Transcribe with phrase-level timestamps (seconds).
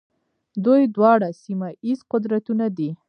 [0.65, 2.89] دوی دواړه سیمه ییز قدرتونه دي.